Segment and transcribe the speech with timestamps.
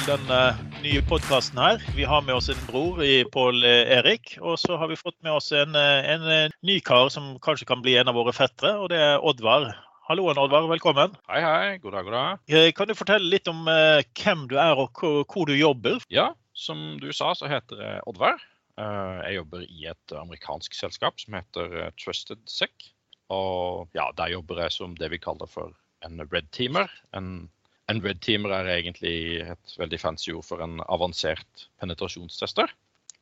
[0.00, 1.80] til den uh, nye podkasten her.
[1.92, 4.32] Vi har med oss en bror i Pål eh, Erik.
[4.40, 6.24] Og så har vi fått med oss en, eh, en,
[6.64, 9.66] ny kar som kanskje kan bli en av våre fettere, og det er Oddvar.
[10.08, 10.70] Hallo, Oddvar.
[10.70, 11.18] Velkommen.
[11.28, 11.76] Hei, hei.
[11.82, 12.72] God dag, god dag.
[12.78, 16.00] Kan du fortelle litt om hvem du er og hvor du jobber?
[16.08, 18.40] Ja, som du sa, så heter jeg Oddvar.
[18.80, 22.92] Jeg jobber i et amerikansk selskap som heter Trusted Sec.
[23.28, 25.74] Og ja, der jobber jeg som det vi kaller for
[26.06, 26.88] en red teamer.
[27.12, 27.50] En
[27.90, 32.72] en red teamer er egentlig et veldig fancy ord for en avansert penetrasjonstester.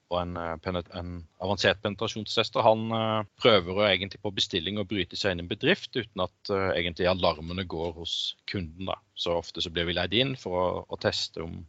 [0.09, 1.11] Og en, eh, en
[1.45, 5.51] avansert penetrasjonstester han uh, prøver å egentlig på bestilling å bryte seg inn i en
[5.51, 8.15] bedrift uten at uh, egentlig alarmene går hos
[8.49, 8.89] kunden.
[8.89, 8.97] Da.
[9.13, 11.61] Så ofte så blir vi leid inn for å, å teste om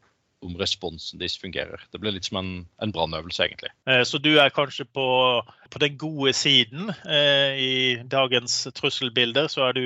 [0.46, 1.82] om responsen deres fungerer.
[1.92, 2.52] Det blir litt som en,
[2.84, 3.72] en brannøvelse, egentlig.
[3.90, 5.08] Eh, så du er kanskje på,
[5.44, 7.74] på den gode siden eh, i
[8.12, 9.50] dagens trusselbilder.
[9.52, 9.86] Så er du,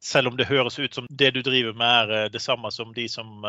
[0.00, 2.94] selv om det høres ut som det du driver med er eh, det samme som
[2.96, 3.44] de som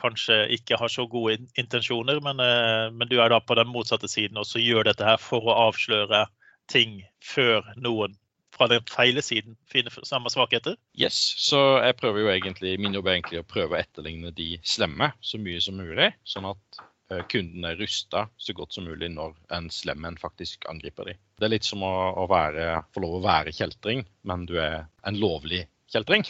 [0.00, 2.40] kanskje ikke har så gode intensjoner, men,
[2.96, 5.58] men, du er da på den motsatte siden og så gjør dette her for å
[5.68, 6.24] avsløre
[6.72, 8.16] ting før noen
[8.62, 10.76] fra den feile siden finner samme svakheter?
[10.98, 14.54] Yes, så jeg prøver jo egentlig, min jobb er egentlig å prøve å etterligne de
[14.62, 16.12] slemme så mye som mulig.
[16.28, 20.68] Sånn at uh, kunden er rusta så godt som mulig når en slem en faktisk
[20.70, 21.20] angriper dem.
[21.40, 24.84] Det er litt som å, å være, få lov å være kjeltring, men du er
[25.08, 26.26] en lovlig kjeltring.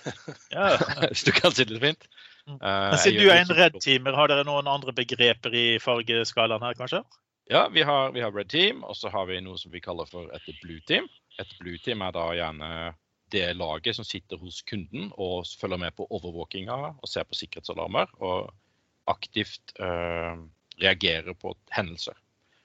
[1.10, 2.08] Hvis du kan si det fint.
[2.48, 6.64] Uh, men siden du er en red teamer, har dere noen andre begreper i fargeskalaen
[6.64, 7.04] her, kanskje?
[7.52, 10.08] Ja, vi har, vi har red team, og så har vi noe som vi kaller
[10.08, 11.08] for et blue team.
[11.40, 12.68] Et blue team er da gjerne
[13.34, 18.12] det laget som sitter hos kunden og følger med på overvåkinga og ser på sikkerhetsalarmer
[18.22, 18.52] og
[19.10, 20.44] aktivt øh,
[20.82, 22.14] reagerer på hendelser.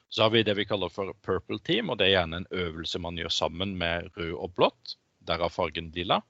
[0.09, 2.99] Så har vi det vi kaller for purple team, og det er gjerne en øvelse
[2.99, 4.95] man gjør sammen med rød og blått.
[5.27, 6.21] Derav fargen lilla.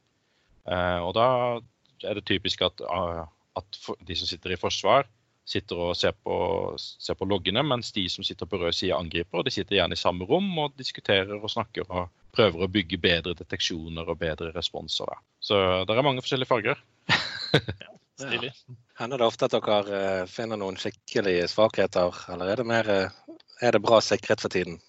[0.68, 1.28] Uh, og da
[2.04, 3.24] er det typisk at, uh,
[3.56, 5.08] at de som sitter i forsvar,
[5.48, 6.36] sitter og ser på,
[6.78, 9.40] ser på, loggene, mens de som sitter på rød side, angriper.
[9.40, 13.00] og De sitter gjerne i samme rom og diskuterer og snakker og prøver å bygge
[13.02, 15.10] bedre deteksjoner og bedre responser.
[15.10, 15.22] Da.
[15.42, 16.84] Så det er mange forskjellige farger.
[17.54, 18.52] ja,
[19.00, 23.38] Hender det ofte at dere eh, finner noen skikkelige svakheter, eller er det, mer, eh,
[23.64, 24.80] er det bra sikkerhet for tiden?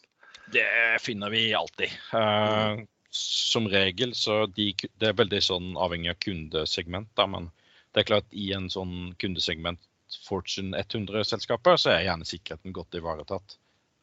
[0.51, 0.67] Det
[1.05, 1.95] finner vi alltid.
[2.11, 2.83] Uh,
[3.15, 7.47] som regel så de, Det er veldig sånn avhengig av kundesegment, da, men
[7.95, 9.83] det er klart i en sånn kundesegment
[10.27, 13.61] Fortune 100-selskaper, så er gjerne sikkerheten godt ivaretatt.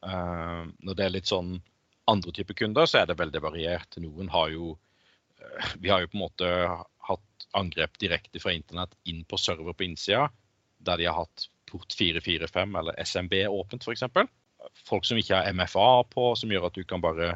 [0.07, 1.57] Uh, når det er litt sånn
[2.07, 3.97] andre typer kunder, så er det veldig variert.
[4.01, 6.51] Noen har jo uh, Vi har jo på en måte
[7.07, 10.27] hatt angrep direkte fra internett inn på server på innsida,
[10.77, 14.05] der de har hatt port 445 eller SMB åpent, f.eks.
[14.87, 17.35] Folk som ikke har MFA på, som gjør at du kan bare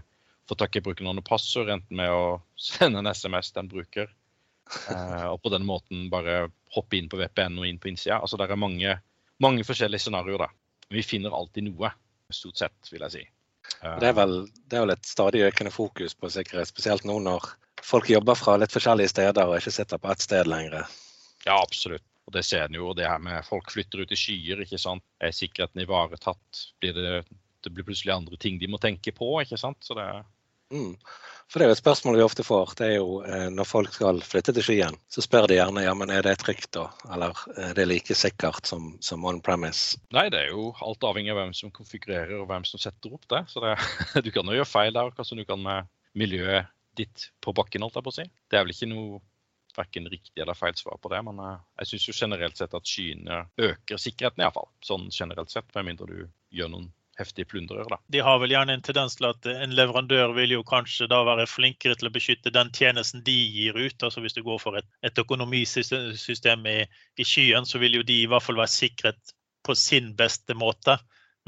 [0.50, 2.40] få tak i brukernavn og passord, enten med å
[2.70, 4.10] sende en SMS til en bruker,
[4.88, 6.46] uh, og på den måten bare
[6.76, 8.22] hoppe inn på VPN og inn på innsida.
[8.22, 8.96] Altså, det er mange,
[9.44, 10.48] mange forskjellige scenarioer.
[10.48, 10.88] da.
[10.92, 11.92] Vi finner alltid noe,
[12.32, 13.24] stort sett, vil jeg si.
[13.82, 14.36] Det er, vel,
[14.70, 17.48] det er vel et stadig økende fokus på sikkerhet, spesielt nå når
[17.86, 20.90] folk jobber fra litt forskjellige steder og ikke sitter på ett sted lenger.
[21.46, 22.06] Ja, absolutt.
[22.30, 22.92] Og det ser en jo.
[22.98, 25.04] Det her med folk flytter ut i skyer, ikke sant.
[25.22, 26.62] Er sikkerheten ivaretatt?
[26.82, 27.24] Blir det,
[27.66, 29.82] det blir plutselig andre ting de må tenke på, ikke sant.
[29.86, 30.06] Så det
[30.72, 30.96] Mm.
[31.52, 32.74] For Det er jo et spørsmål vi ofte får.
[32.80, 35.94] det er jo eh, Når folk skal flytte til skyen, så spør de gjerne ja,
[35.98, 40.00] men er det trygt da, eller er det like sikkert som, som on premise?
[40.16, 43.28] Nei, det er jo alt avhengig av hvem som konfigurerer og hvem som setter opp
[43.34, 43.44] det.
[43.52, 43.76] Så det,
[44.26, 47.84] du kan jo gjøre feil der, som du kan med miljøet ditt på bakken.
[47.84, 48.28] holdt jeg på å si.
[48.48, 49.20] Det er vel ikke noe
[49.76, 53.44] verken riktig eller feil svar på det, men eh, jeg syns generelt sett at skyene
[53.60, 54.72] øker sikkerheten, iallfall.
[54.88, 56.18] Sånn generelt sett, med mindre du
[56.56, 56.90] gjør noen
[57.22, 57.86] heftige plundrer.
[57.90, 58.00] Da.
[58.14, 61.48] De har vel gjerne en tendens til at en leverandør vil jo kanskje da være
[61.50, 64.04] flinkere til å beskytte den tjenesten de gir ut.
[64.04, 66.78] altså Hvis du går for et, et økonomisystem i,
[67.18, 70.98] i, skyen, så vil jo de i hvert fall være sikret på sin beste måte.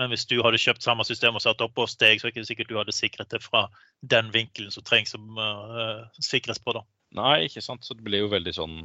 [0.02, 2.38] Men hvis du hadde kjøpt samme system og satt opp og steg, så er det
[2.38, 3.68] ikke sikkert du hadde sikret det fra
[4.02, 6.74] den vinkelen som trengs å uh, sikres på.
[6.78, 6.82] da.
[7.14, 7.86] Nei, ikke sant.
[7.86, 8.78] Så det blir jo veldig sånn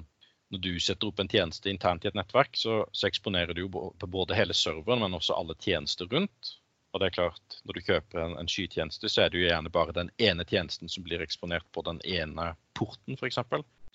[0.53, 3.91] når du setter opp en tjeneste internt i et nettverk, så, så eksponerer du jo
[4.01, 6.55] både hele serveren, men også alle tjenester rundt.
[6.93, 9.73] Og det er klart, Når du kjøper en, en skytjeneste, så er det jo gjerne
[9.73, 13.43] bare den ene tjenesten som blir eksponert på den ene porten, f.eks.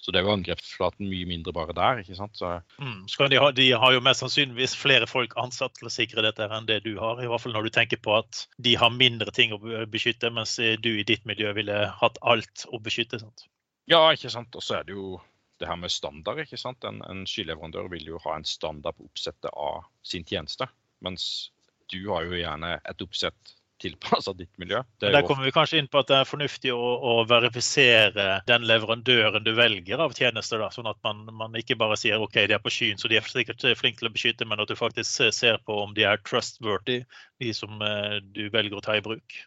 [0.03, 2.01] Så det er jo angrepsflaten mye mindre bare der.
[2.01, 2.35] ikke sant?
[2.35, 2.49] Så...
[2.75, 3.05] Mm.
[3.07, 6.67] De, ha, de, har jo mest sannsynligvis flere folk ansatt til å sikre dette enn
[6.67, 7.21] det du har.
[7.23, 10.57] I hvert fall når du tenker på at de har mindre ting å beskytte, mens
[10.59, 13.21] du i ditt miljø ville hatt alt å beskytte.
[13.23, 13.47] sant?
[13.87, 14.51] Ja, ikke sant.
[14.59, 15.21] Og så er det jo
[15.63, 16.43] det her med standard.
[16.43, 16.83] ikke sant?
[16.83, 20.67] En, en skyleverandør vil jo ha en standard på oppsettet av sin tjeneste.
[21.03, 21.52] Mens
[21.91, 23.53] du har jo gjerne et oppsett
[23.83, 24.79] tilpassa ditt miljø.
[25.03, 29.43] Der kommer vi kanskje inn på at det er fornuftig å, å verifisere den leverandøren
[29.43, 30.61] du velger av tjenester.
[30.61, 33.19] Da, sånn at man, man, ikke bare sier OK, de er på skyen, så de
[33.19, 36.21] er sikkert flinke til å beskytte, men at du faktisk ser på om de er
[36.23, 37.01] trustworthy,
[37.43, 39.41] de som eh, du velger å ta i bruk.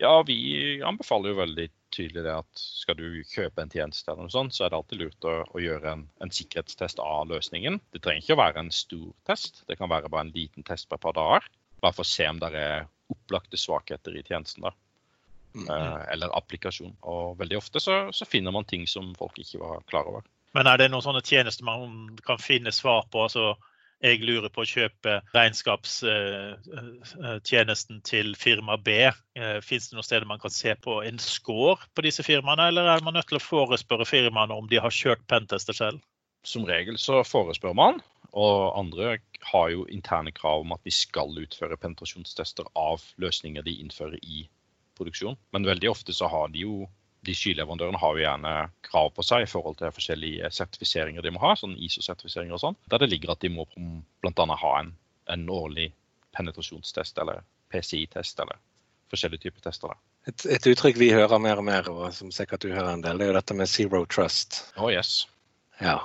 [0.00, 4.34] Ja, vi anbefaler jo veldig tydelig det at skal du kjøpe en tjeneste, eller noe
[4.34, 7.80] sånt, så er det alltid lurt å, å gjøre en, en, sikkerhetstest av løsningen.
[7.94, 10.88] Det trenger ikke å være en stor test, det kan være bare en liten test
[10.90, 11.48] på et par dager.
[11.84, 14.64] Bare for å se om det er opplagte svakheter i tjenesten.
[14.64, 14.74] da.
[15.54, 16.12] Mm -hmm.
[16.12, 16.96] Eller applikasjon.
[17.00, 20.22] Og veldig ofte så, så, finner man ting som folk ikke var klar over.
[20.54, 23.22] Men er det noen sånne tjenester man kan finne svar på?
[23.22, 23.56] altså
[24.04, 29.08] jeg lurer på å kjøpe regnskapstjenesten til firma B.
[29.08, 32.84] Eh, Fins det noen steder man kan se på en score på disse firmaene, eller
[32.92, 35.98] er man nødt til å forespørre firmaene om de har kjørt pentester selv?
[36.44, 38.00] Som regel så forespør man,
[38.36, 39.18] og andre
[39.52, 44.48] har jo interne krav om at de skal utføre penetrasjonstester av løsninger de innfører i
[44.98, 45.36] produksjon.
[45.54, 46.74] Men veldig ofte så har de jo
[47.24, 48.52] de skyleverandørene har jo gjerne
[48.86, 52.78] krav på seg i forhold til forskjellige sertifiseringer de må ha, sånn ISO-sertifiseringer og sånn,
[52.92, 54.46] der det ligger at de må bl.a.
[54.62, 54.94] ha en,
[55.32, 55.90] en, årlig
[56.36, 58.60] penetrasjonstest eller PCI-test eller
[59.12, 59.94] forskjellige typer tester.
[60.28, 63.20] Et, et, uttrykk vi hører mer og mer, og som sikkert du hører en del,
[63.20, 64.62] det er jo dette med zero trust.
[64.76, 65.26] Oh, yes.
[65.80, 65.98] Ja.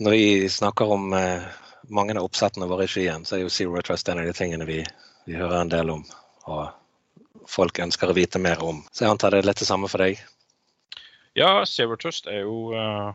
[0.00, 1.44] Når vi snakker om eh,
[1.92, 4.66] mange av oppsettene våre i skien, så er jo zero trust en av de tingene
[4.68, 4.80] vi,
[5.28, 6.04] vi hører en del om.
[6.48, 6.64] Og
[7.48, 8.82] folk ønsker å vite mer om.
[8.92, 10.20] Så jeg antar det er litt det samme for deg?
[11.38, 13.12] Ja, Zero Trust er jo, eh,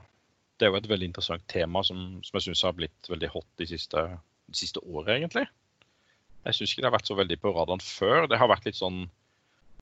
[0.57, 3.50] det er jo et veldig interessant tema som, som jeg syns har blitt veldig hot
[3.62, 4.06] de siste,
[4.47, 5.45] de siste året, egentlig.
[6.44, 8.25] Jeg syns ikke det har vært så veldig på radaren før.
[8.31, 9.06] Det har vært litt sånn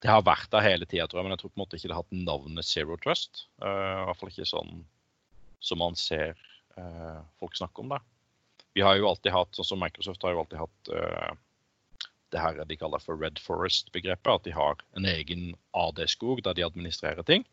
[0.02, 1.90] det har vært der hele tida, tror jeg, men jeg tror på en måte ikke
[1.90, 3.44] det har hatt navnet Zero Trust.
[3.62, 4.72] Uh, I hvert fall ikke sånn
[5.62, 6.34] som man ser
[6.80, 8.00] uh, folk snakke om det.
[8.74, 11.38] Vi har jo alltid hatt, sånn som Microsoft har jo alltid hatt uh,
[12.32, 14.34] det her de kaller for Red Forest-begrepet.
[14.34, 17.46] At de har en egen AD-skog der de administrerer ting.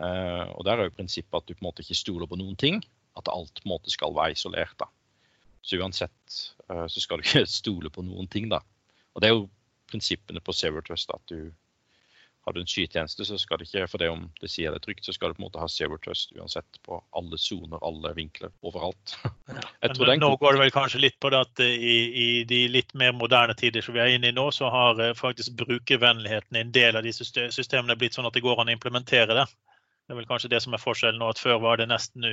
[0.00, 2.56] Uh, og Der er jo prinsippet at du på en måte ikke stoler på noen
[2.56, 2.82] ting.
[3.18, 4.76] At alt på en måte skal være isolert.
[4.80, 4.88] da.
[5.62, 6.36] Så uansett
[6.70, 8.48] uh, så skal du ikke stole på noen ting.
[8.50, 8.62] da.
[9.14, 9.48] Og Det er jo
[9.90, 11.10] prinsippene på Zero Trust.
[11.14, 11.52] At du
[12.44, 15.04] har du en skytjeneste, så skal det ikke, for det om det sier det trygt,
[15.04, 18.52] så skal du på en måte ha zero trust uansett på alle soner, alle vinkler,
[18.64, 19.16] overalt.
[19.50, 22.94] Men, nå går det vel kanskje litt på det at eh, i, i, de litt
[22.96, 26.64] mer moderne tider som vi er inne i nå, så har eh, faktisk brukervennligheten i
[26.64, 29.46] en del av disse systemene blitt sånn at det går an å implementere det.
[30.08, 32.24] Det er vel kanskje det som er forskjellen nå, at Før var det nesten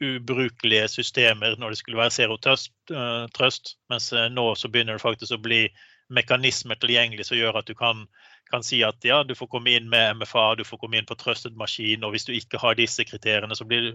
[0.00, 5.04] ubrukelige systemer når det skulle være zero trust, uh, trust mens nå så begynner det
[5.04, 5.66] faktisk å bli
[6.08, 8.06] mekanismer tilgjengelig som gjør at du kan
[8.50, 11.16] kan si at ja, du får komme inn med MFA, du får komme inn på
[11.18, 13.94] trøstet maskin, og hvis du ikke har disse kriteriene, så blir,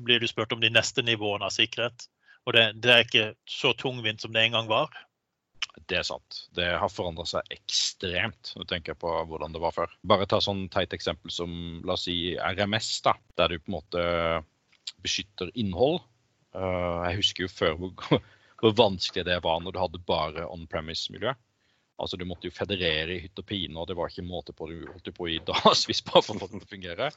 [0.00, 2.08] blir du spurt om de neste nivåene av sikkerhet.
[2.48, 4.94] Og det, det, er ikke så tungvint som det en gang var.
[5.88, 6.44] Det er sant.
[6.56, 8.54] Det har forandra seg ekstremt.
[8.56, 9.92] Nå tenker jeg på hvordan det var før.
[10.08, 11.52] Bare ta sånn teit eksempel som
[11.86, 14.06] la oss si RMS, da, der du på en måte
[15.04, 16.00] beskytter innhold.
[16.56, 18.24] Uh, jeg husker jo før hvor,
[18.62, 21.36] hvor vanskelig det var når du hadde bare on premise-miljø.
[22.00, 24.70] Altså Du måtte jo federere i hytt og pine, og det var ikke måte på
[24.70, 27.10] du holdt på i dagevis bare for å få det til å fungere.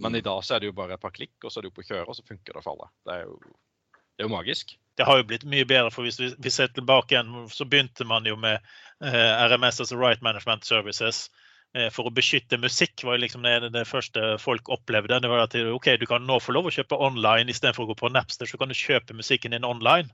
[0.00, 1.74] Men i dag så er det jo bare et par klikk, og så er du
[1.74, 2.88] på kjøret, og så funker det for alle.
[3.04, 3.34] Det er jo,
[3.92, 4.72] det er jo magisk.
[4.96, 8.06] Det har jo blitt mye bedre, for hvis vi, vi ser tilbake igjen, så begynte
[8.08, 8.56] man jo med
[9.04, 11.26] eh, RMS, altså Right Management Services.
[11.76, 15.20] Eh, for å beskytte musikk var liksom det, det, første folk opplevde.
[15.22, 17.98] Det var at ok, du kan nå få lov å kjøpe online istedenfor å gå
[18.00, 18.48] på Napster.
[18.48, 20.10] Så kan du kjøpe musikken din online.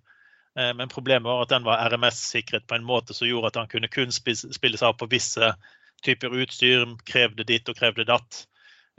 [0.59, 3.73] Eh, men problemet var at den var RMS-sikret på en måte som gjorde at han
[3.73, 5.55] kunne kun spilles av på visse
[6.05, 8.47] typer utstyr, krevde ditt og krevde datt.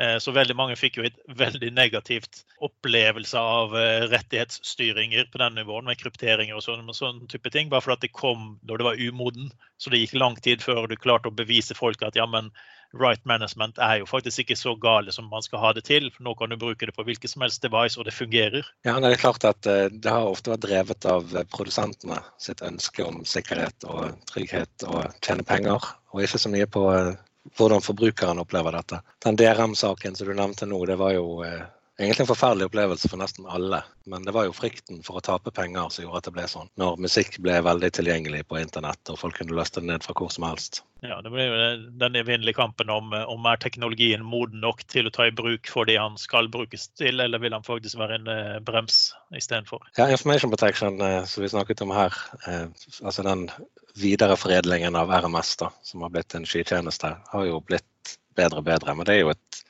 [0.01, 5.57] Eh, så veldig mange fikk jo et veldig negativt opplevelse av eh, rettighetsstyringer på den
[5.57, 9.01] nivåen, med krypteringer og sånn, sånn type ting, bare fordi det kom da det var
[9.01, 9.49] umoden.
[9.81, 12.51] Så det gikk lang tid før du klarte å bevise folk at ja, men
[12.93, 16.09] right management er jo faktisk ikke så gale som man skal ha det til.
[16.11, 18.65] for Nå kan du bruke det på hvilket som helst device, og det fungerer.
[18.85, 22.61] Ja, Det er klart at eh, det har ofte vært drevet av eh, produsentene sitt
[22.61, 27.15] ønske om sikkerhet og trygghet og tjene penger, og ikke så mye på eh,
[27.57, 29.01] hvordan forbrukeren opplever dette.
[29.23, 31.43] Den DRM-saken som du nevnte nå, det var jo
[31.97, 33.79] egentlig en forferdelig opplevelse for nesten alle.
[34.05, 36.69] Men det var jo frykten for å tape penger som gjorde at det ble sånn.
[36.79, 40.29] Når musikk ble veldig tilgjengelig på internett og folk kunne løste det ned fra hvor
[40.33, 40.83] som helst.
[41.01, 41.57] Ja, Det ble jo
[42.01, 45.89] den evinnelige kampen om, om er teknologien moden nok til å ta i bruk for
[45.89, 49.01] det han skal brukes til, eller vil han faktisk være en eh, brems
[49.33, 49.89] istedenfor?
[49.97, 52.13] Ja, Information protection, eh, som vi snakket om her,
[52.45, 52.65] eh,
[53.03, 53.47] altså den
[53.97, 58.93] videreforedlingen av RMS, da, som har blitt en skytjeneste, har jo blitt bedre og bedre.
[58.93, 59.61] Men det er jo et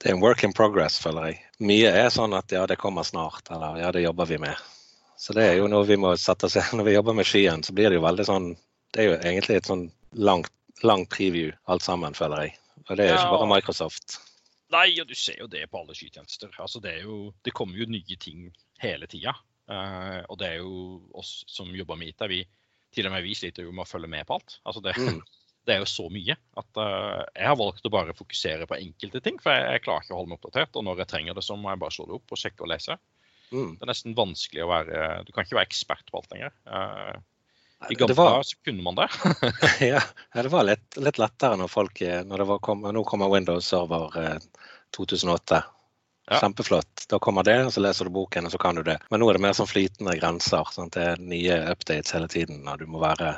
[0.00, 1.40] det er en work in progress, føler jeg.
[1.60, 4.56] Mye er sånn at ja, det kommer snart, eller ja, det jobber vi med.
[5.20, 7.74] Så det er jo noe vi må sette oss Når vi jobber med skien, så
[7.76, 8.46] blir det jo veldig sånn
[8.94, 9.82] Det er jo egentlig et sånn
[10.16, 10.48] langt
[10.82, 12.54] lang preview alt sammen, føler jeg.
[12.88, 14.16] Og det er ikke bare Microsoft.
[14.72, 16.52] Nei, og du ser jo det på alle skytjenester.
[16.62, 18.48] Altså, det, jo, det kommer jo nye ting
[18.82, 19.34] hele tida.
[19.70, 22.40] Uh, og det er jo oss som jobber med IT, vi,
[22.94, 24.58] til og med vi sliter jo med å følge med på alt.
[24.64, 25.20] Altså, det, Mm.
[25.66, 29.20] det er jo så mye at uh, jeg har valgt å bare fokusere på enkelte
[29.24, 29.40] ting.
[29.42, 30.76] For jeg, jeg klarer ikke å holde meg oppdatert.
[30.78, 32.70] Og når jeg trenger det, så må jeg bare slå det opp og sjekke og
[32.72, 32.96] lese.
[33.50, 33.74] Mm.
[33.76, 36.54] Det er nesten vanskelig å være Du kan ikke være ekspert på alt lenger.
[36.70, 37.18] Uh,
[37.90, 39.08] I gamle var, dager så kunne man det.
[39.92, 40.04] ja,
[40.38, 43.68] det var litt, litt lettere når folk eh, når det var, kom, Nå kommer Windows
[43.68, 44.40] Server eh,
[44.96, 45.60] 2008.
[46.30, 46.38] Ja.
[46.38, 47.06] Kjempeflott.
[47.10, 49.00] Da kommer det, og så leser du boken, og så kan du det.
[49.10, 50.68] Men nå er det mer sånn flytende grenser.
[50.70, 50.94] Sant?
[50.94, 52.62] Det er nye updates hele tiden.
[52.70, 53.32] og du må være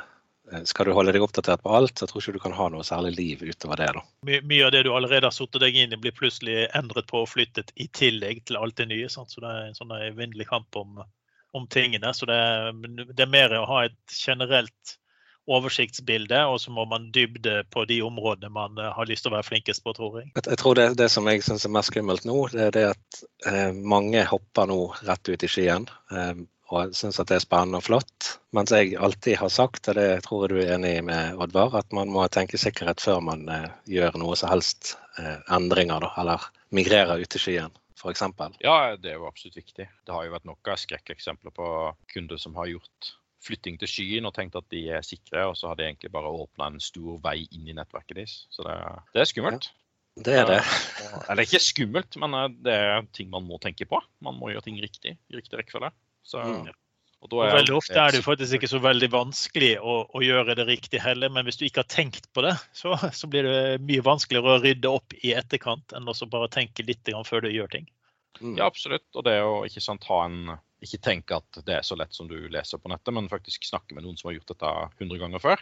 [0.69, 2.85] Skal du holde deg oppdatert på alt, så tror jeg ikke du kan ha noe
[2.87, 3.89] særlig liv utover det.
[3.97, 4.03] da.
[4.27, 7.23] My, mye av det du allerede har satt deg inn i, blir plutselig endret på
[7.23, 9.11] og flyttet i tillegg til alt det nye.
[9.11, 9.33] Sant?
[9.33, 11.01] Så det er en sånn evinnelig kamp om,
[11.57, 12.13] om tingene.
[12.13, 12.41] Så det,
[13.13, 14.97] det er mer å ha et generelt
[15.49, 19.35] oversiktsbilde, og så må man dybde på de områdene man eh, har lyst til å
[19.37, 20.31] være flinkest på, tror jeg.
[20.39, 23.23] Jeg, tror det, det som jeg syns er mest skummelt nå, det er det at
[23.49, 25.89] eh, mange hopper nå rett ut i skyen.
[26.15, 26.33] Eh,
[26.73, 28.33] og syns at det er spennende og flott.
[28.55, 31.95] Mens jeg alltid har sagt, og det tror jeg du er enig med, Oddvar, at
[31.95, 36.47] man må tenke sikkerhet før man eh, gjør noe som helst eh, endringer, da, eller
[36.73, 38.23] migrerer ut i skyen, f.eks.
[38.63, 39.87] Ja, det er jo absolutt viktig.
[39.87, 41.67] Det har jo vært nok av skrekkeksempler på
[42.13, 43.13] kunder som har gjort
[43.43, 46.31] flytting til skyen og tenkt at de er sikre, og så har de egentlig bare
[46.31, 48.35] åpna en stor vei inn i nettverket deres.
[48.53, 48.77] Så det,
[49.15, 49.69] det er skummelt.
[50.13, 50.59] Det er det.
[51.31, 53.99] Eller ikke skummelt, men eh, det er ting man må tenke på.
[54.23, 55.89] Man må gjøre ting riktig i riktig rekkefølge.
[56.23, 56.71] Så, Mm.
[57.23, 60.23] og da Og veldig ofte er det jo faktisk ikke så veldig vanskelig å, å
[60.23, 63.47] gjøre det riktig heller, men hvis du ikke har tenkt på det, så, så blir
[63.47, 67.51] det mye vanskeligere å rydde opp i etterkant enn å bare tenke litt før du
[67.51, 67.87] gjør ting.
[68.41, 68.57] Mm.
[68.57, 69.05] Ja, absolutt.
[69.15, 72.27] Og det å ikke sant, ha en Ikke tenke at det er så lett som
[72.27, 75.39] du leser på nettet, men faktisk snakke med noen som har gjort dette 100 ganger
[75.39, 75.61] før.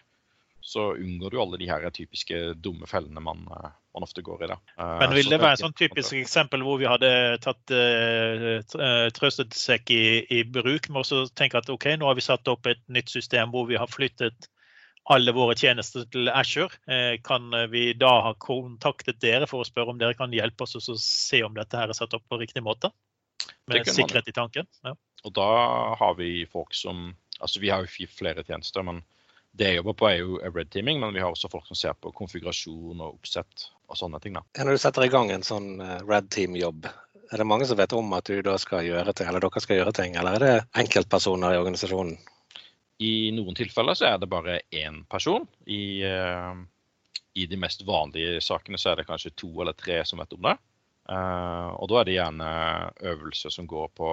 [0.62, 4.48] Så unngår du alle de her typiske dumme fellene man, eh, man ofte går i.
[4.52, 4.58] da.
[4.78, 9.10] Eh, Men vil så det være et sånn typisk eksempel hvor vi hadde tatt uh,
[9.18, 12.82] trøstesekk i, i bruk, med å tenke at OK, nå har vi satt opp et
[12.88, 14.50] nytt system hvor vi har flyttet
[15.10, 16.78] alle våre tjenester til Azure.
[16.86, 20.78] Eh, kan vi da ha kontaktet dere for å spørre om dere kan hjelpe oss
[20.78, 22.94] å se om dette her er satt opp på riktig måte?
[23.70, 24.70] Med sikkerhet i tanken.
[24.86, 24.94] Ja.
[25.26, 25.50] Og da
[25.98, 29.00] har vi folk som Altså vi har jo flere tjenester, men
[29.58, 31.96] det jeg jobber på er jo red teaming, men vi har også folk som ser
[32.00, 34.38] på konfigurasjon og oppsett og sånne ting.
[34.38, 34.44] da.
[34.64, 36.88] Når du setter i gang en sånn eh, Red Team-jobb,
[37.32, 39.80] er det mange som vet om at du da skal gjøre ting, eller dere skal
[39.80, 42.18] gjøre ting, eller er det enkeltpersoner i organisasjonen?
[43.02, 45.48] I noen tilfeller så er det bare én person.
[45.66, 46.52] I, eh,
[47.36, 50.48] I de mest vanlige sakene så er det kanskje to eller tre som vet om
[50.48, 50.58] det.
[51.12, 52.52] Eh, og da er det gjerne
[53.14, 54.12] øvelser som går på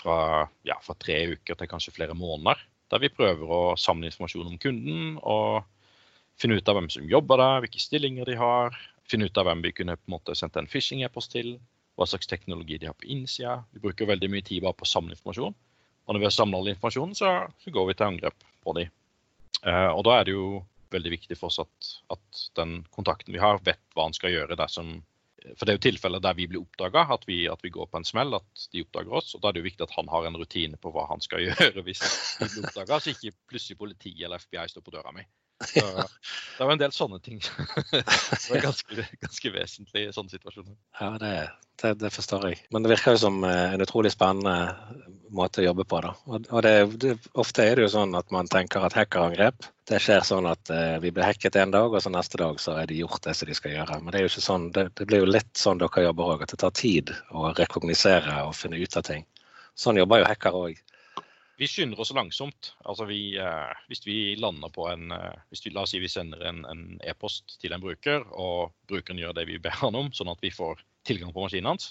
[0.00, 2.62] fra, ja, fra tre uker til kanskje flere måneder.
[2.90, 5.62] Der vi prøver å samle informasjon om kunden og
[6.40, 8.76] finne ut av hvem som jobber der, hvilke stillinger de har.
[9.10, 11.54] Finne ut av hvem vi kunne på en måte sendt en phishing-e-post til,
[11.98, 13.60] hva slags teknologi de har på innsida.
[13.74, 15.54] Vi bruker veldig mye tid bare på å samle informasjon.
[16.06, 18.90] Og når vi har samla all informasjonen, så, så går vi til angrep på dem.
[19.60, 23.42] Eh, og da er det jo veldig viktig for oss at, at den kontakten vi
[23.42, 24.96] har, vet hva han skal gjøre dersom
[25.56, 28.06] For det er jo tilfeller der vi blir oppdaga, at, at vi går på en
[28.08, 29.34] smell, at de oppdager oss.
[29.34, 31.44] Og da er det jo viktig at han har en rutine på hva han skal
[31.48, 32.02] gjøre hvis
[32.40, 35.24] vi blir oppdaga, så ikke plutselig politiet eller FBI står på døra mi.
[35.60, 37.40] Det var en del sånne ting.
[37.92, 40.76] Det er ganske, ganske vesentlig i sånne situasjoner.
[41.00, 41.32] Ja, det,
[41.82, 42.60] det, det forstår jeg.
[42.72, 44.54] Men det virker jo som eh, en utrolig spennende
[45.36, 46.00] måte å jobbe på.
[46.04, 46.14] da.
[46.32, 50.22] Og, det, det, Ofte er det jo sånn at man tenker at hackerangrep det skjer
[50.26, 53.00] sånn at eh, vi blir hacket en dag, og så neste dag så er de
[53.00, 53.98] gjort det som de skal gjøre.
[54.00, 56.54] Men det er jo ikke sånn, det blir jo litt sånn dere jobber òg, at
[56.54, 59.26] det tar tid å rekognosere og finne ut av ting.
[59.78, 60.78] Sånn jobber jo hacker òg.
[61.60, 62.70] Vi skynder oss langsomt.
[62.88, 66.08] Altså vi, eh, hvis vi lander på en eh, hvis vi, La oss si vi
[66.08, 70.32] sender en e-post til en bruker, og brukeren gjør det vi ber han om, sånn
[70.32, 71.90] at vi får tilgang på maskinen hans,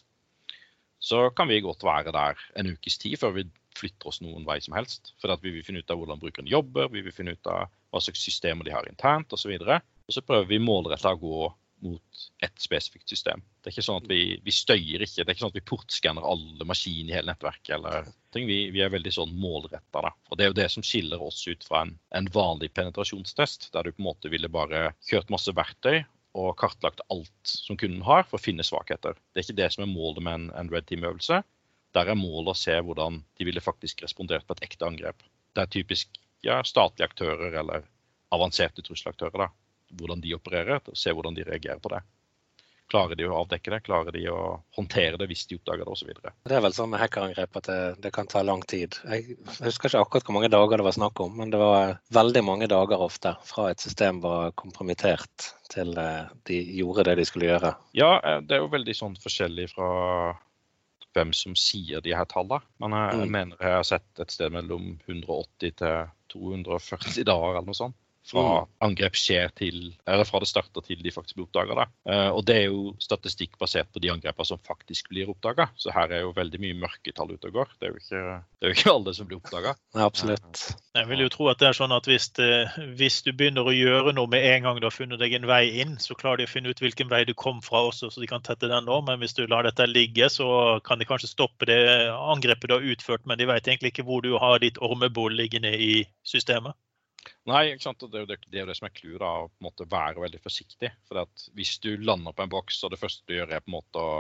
[1.00, 3.46] så kan vi godt være der en ukes tid før vi
[3.78, 5.14] flytter oss noen vei som helst.
[5.22, 8.02] For vi vil finne ut av hvordan brukeren jobber, vi vil finne ut av hva
[8.04, 9.54] slags systemer de har internt osv.
[9.54, 11.46] Og, så og så prøver vi målretta å gå
[11.86, 13.42] mot ett spesifikt system.
[13.60, 15.24] Det er ikke sånn at vi, vi støyer ikke.
[15.24, 17.72] Det er ikke sånn at vi portskanner alle maskiner i hele nettverket.
[17.78, 18.48] eller ting.
[18.50, 20.04] Vi, vi er veldig sånn målretta.
[20.36, 23.94] Det er jo det som skiller oss ut fra en, en vanlig penetrasjonstest, der du
[23.94, 26.02] på en måte ville bare kjørt masse verktøy
[26.38, 29.18] og kartlagt alt som kunden har, for å finne svakheter.
[29.34, 31.42] Det er ikke det som er målet med en, en Red Team-øvelse.
[31.98, 35.26] Der er målet å se hvordan de ville faktisk respondert på et ekte angrep.
[35.58, 37.88] Det er typisk ja, statlige aktører eller
[38.36, 39.48] avanserte trusselaktører.
[39.48, 39.50] da
[39.98, 42.02] hvordan de opererer, og se hvordan de reagerer på det.
[42.90, 43.78] Klarer de å avdekke det?
[43.86, 44.38] Klarer de å
[44.74, 46.10] håndtere det hvis de oppdager det, osv.?
[46.50, 48.98] Det er vel sånn med hackerangrep at det, det, kan ta lang tid.
[49.06, 52.42] Jeg husker ikke akkurat hvor mange dager det var snakk om, men det var veldig
[52.48, 57.52] mange dager ofte fra et system var kompromittert til eh, de gjorde det de skulle
[57.52, 57.76] gjøre.
[57.94, 59.92] Ja, eh, det er jo veldig sånn forskjellig fra
[61.14, 62.66] hvem som sier de her tallene.
[62.82, 63.38] Men jeg, jeg Mm.
[63.38, 67.98] mener jeg har sett et sted mellom 180 til 240 dager eller noe sånt.
[68.30, 68.68] Fra Mm.
[68.86, 71.88] angrep skjer til, eller fra det starter til de faktisk blir oppdaga.
[72.06, 75.70] Uh, og det er jo statistikk basert på de angrepene som faktisk blir oppdaga.
[75.76, 77.74] Så her er jo veldig mye mørketall ute og går.
[77.80, 78.22] Det er jo ikke,
[78.60, 79.74] det er jo ikke alle som blir oppdaga.
[79.98, 80.62] Nei, absolutt.
[81.00, 82.52] Jeg vil jo tro at det er sånn at hvis, det,
[83.00, 85.64] hvis du begynner å gjøre noe med en gang du har funnet deg en vei
[85.82, 88.30] inn, så klarer de å finne ut hvilken vei du kom fra også, så de
[88.30, 89.00] kan tette den nå.
[89.08, 91.80] Men hvis du lar dette ligge, så kan de kanskje stoppe det
[92.14, 95.74] angrepet du har utført, men de vet egentlig ikke hvor du har ditt ormebol liggende
[95.74, 96.78] i systemet.
[97.50, 98.04] Nei, ikke sant?
[98.06, 99.22] det er jo det, det, er det som er clouet.
[99.22, 100.92] Å på en måte være veldig forsiktig.
[101.10, 103.72] For at hvis du lander på en boks, og det første du gjør, er på
[103.72, 104.16] en måte å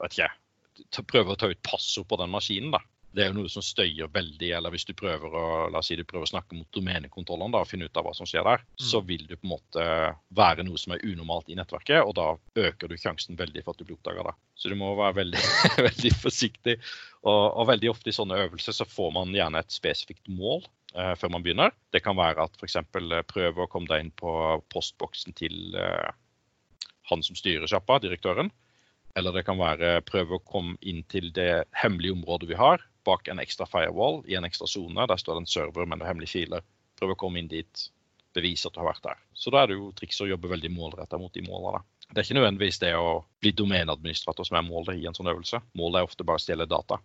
[0.00, 2.82] vet ikke, prøve å ta ut passord på den maskinen, da.
[3.10, 4.52] Det er jo noe som støyer veldig.
[4.54, 7.64] Eller hvis du prøver å la oss si du prøver å snakke mot domenekontrollene da,
[7.64, 8.84] og finne ut av hva som skjer der, Mm.
[8.86, 9.86] så vil du på en måte
[10.30, 13.82] være noe som er unormalt i nettverket, og da øker du sjansen veldig for at
[13.82, 14.36] du blir oppdaga.
[14.54, 15.42] Så du må være veldig,
[15.88, 16.78] veldig forsiktig.
[17.26, 21.30] Og, og veldig ofte i sånne øvelser så får man gjerne et spesifikt mål før
[21.34, 21.74] man begynner.
[21.94, 22.78] Det kan være at f.eks.
[22.96, 24.32] Uh, prøve å komme deg inn på
[24.72, 26.10] postboksen til eh,
[27.10, 28.50] han som styrer sjappa, direktøren.
[29.18, 33.28] Eller det kan være prøve å komme inn til det hemmelige området vi har, bak
[33.28, 35.06] en ekstra firewall i en ekstra sone.
[35.10, 36.66] Der står det en server med noen hemmelige filer.
[37.00, 37.86] Prøve å komme inn dit,
[38.36, 39.22] bevise at du har vært der.
[39.34, 41.82] Så da er det jo triks å jobbe veldig målretta mot de målene.
[42.10, 45.62] Det er ikke nødvendigvis det å bli domeneadministrator som er målet i en sånn øvelse.
[45.78, 46.98] Målet er ofte bare å stjele data.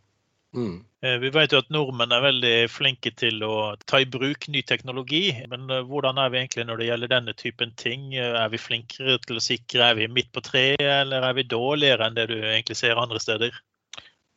[0.55, 0.85] Mm.
[1.03, 4.61] Eh, Vi vet jo at nordmenn er veldig flinke til å ta i bruk ny
[4.63, 5.27] teknologi.
[5.51, 8.13] Men eh, hvordan er vi egentlig når det gjelder denne typen ting?
[8.15, 9.91] Eh, Er vi flinkere til å sikre?
[9.91, 13.19] Er vi midt på treet, eller er vi dårligere enn det du egentlig ser andre
[13.19, 13.59] steder?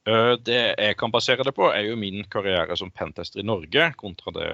[0.08, 3.92] Eh, Det jeg kan basere det på, er jo min karriere som pentester i Norge
[3.96, 4.50] kontra det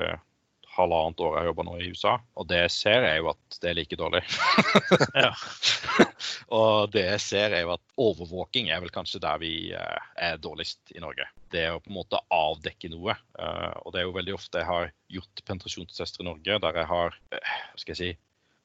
[0.74, 2.14] halvannet året jeg har jobba nå i USA.
[2.38, 4.22] Og det jeg ser, er jo at det er like dårlig.
[6.58, 10.40] Og det jeg ser, er jo at overvåking er vel kanskje der vi eh, er
[10.42, 11.26] dårligst i Norge.
[11.52, 13.16] Det å på en måte avdekke noe.
[13.38, 16.90] eh, og det er jo veldig ofte jeg har gjort penetrasjonstester i Norge der jeg
[16.90, 18.10] har eh, hva skal jeg si,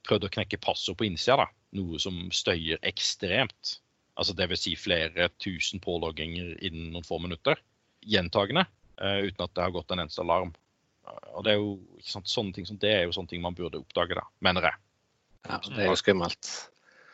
[0.07, 1.43] prøvd å knekke passord på innsida.
[1.43, 1.49] da.
[1.79, 3.77] Noe som støyer ekstremt.
[4.19, 4.65] Altså Dvs.
[4.65, 7.61] Si flere tusen pålogginger innen noen få minutter.
[8.03, 8.65] Gjentagende.
[8.99, 10.49] uten at det har gått en eneste alarm.
[11.09, 13.41] Eh, Og det er jo ikke sant, sånne ting som det er jo sånne ting
[13.41, 14.77] man burde oppdage, da, mener jeg.
[15.49, 16.49] Ja, det er jo skummelt.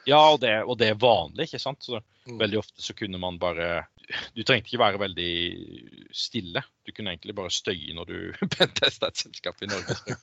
[0.05, 1.83] Ja, og det, og det er vanlig, ikke sant.
[1.83, 2.39] Så Mm.
[2.39, 3.85] veldig ofte så kunne man bare
[4.33, 6.63] Du trengte ikke være veldig stille.
[6.85, 8.15] Du kunne egentlig bare støye når du
[8.57, 10.15] pentesta et selskap i Norge.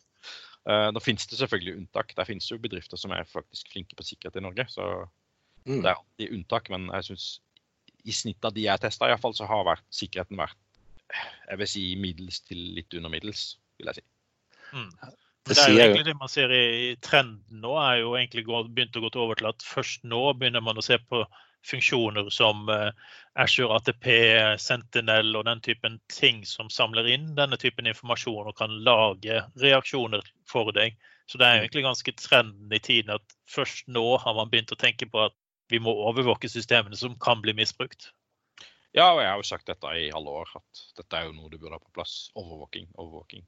[0.67, 2.11] Uh, nå finnes det selvfølgelig unntak.
[2.17, 4.67] Der finnes jo bedrifter som er faktisk flinke på sikkerhet i Norge.
[4.69, 5.09] Så
[5.65, 5.79] Mm.
[5.83, 6.71] det er alltid unntak.
[6.71, 7.41] Men jeg syns
[8.05, 10.57] i snitt av de jeg har testa, iallfall, så har vært, sikkerheten vært
[11.49, 14.09] jeg vil si middels til litt under middels, vil jeg si.
[14.73, 14.91] Mm.
[15.43, 18.45] Det Det er jo egentlig det man ser i i trenden nå, er jo egentlig
[18.47, 21.25] gå- begynt å gå over til at først nå begynner man å se på
[21.67, 22.91] funksjoner som uh,
[23.39, 24.07] Azure ATP,
[24.59, 30.25] Sentinel og den typen ting som samler inn denne typen informasjon og kan lage reaksjoner
[30.51, 30.97] for deg.
[31.31, 34.75] Så det er jo egentlig ganske trenden i tiden at først nå har man begynt
[34.75, 35.37] å tenke på at
[35.71, 38.11] vi må overvåke systemene som kan bli misbrukt.
[38.93, 41.49] Ja, og jeg har jo sagt dette i alle år, at dette er jo noe
[41.49, 42.27] du burde ha på plass.
[42.37, 43.47] Overvåking, overvåking.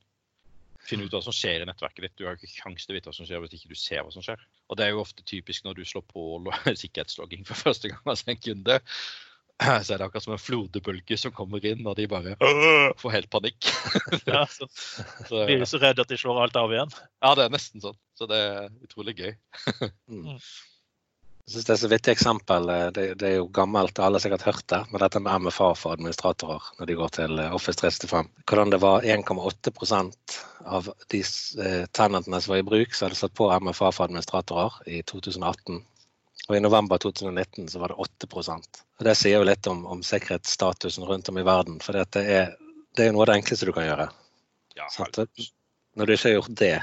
[0.84, 2.14] Finne ut hva som skjer i nettverket ditt.
[2.20, 4.02] Du har jo ikke kjangs til å vite hva som skjer hvis ikke du ser
[4.04, 4.40] hva som skjer.
[4.68, 8.02] Og det er jo ofte typisk når du slår på lo- sikkerhetslogging for første gang
[8.10, 8.80] hos en kunde.
[9.64, 12.32] Så er det akkurat som en flodebølge som kommer inn, og de bare
[12.98, 13.68] får helt panikk.
[14.26, 14.66] Ja, så
[15.30, 16.90] Så, blir de så redde at de slår alt av igjen.
[17.22, 17.96] ja, det er nesten sånn.
[18.18, 19.30] Så det er utrolig gøy.
[20.10, 20.40] Mm.
[21.44, 22.68] Jeg synes det er så vittig eksempel.
[22.72, 25.74] eh, Det, det er jo gammelt, alle har sikkert hørt det, men dette med MFA
[25.76, 28.30] for administratorer når de går til eh, Office 365.
[28.48, 33.36] Hvordan det var 1,8% av de tenentene tenantene som var i bruk, som hadde satt
[33.36, 35.82] på MFA for administratorer i 2018.
[36.48, 40.02] Og i november 2019 så var det 8% Og Det sier jo litt om, om
[40.04, 41.76] sikkerhetsstatusen rundt om i verden.
[41.80, 42.54] For det er,
[42.96, 44.08] det er noe av det enkleste du kan gjøre.
[44.76, 44.88] Ja?
[45.94, 46.76] Når du ikke har gjort det,